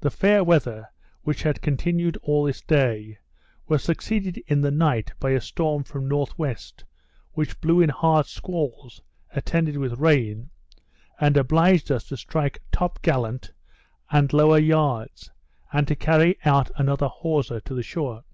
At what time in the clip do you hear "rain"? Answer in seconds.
10.00-10.48